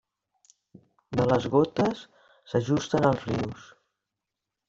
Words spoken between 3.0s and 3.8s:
els rius.